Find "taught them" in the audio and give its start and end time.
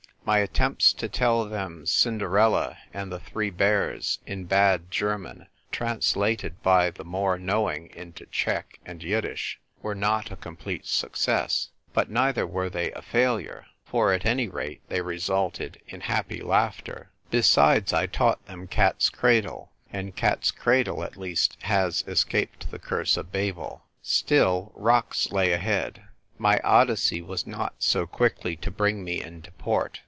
18.05-18.67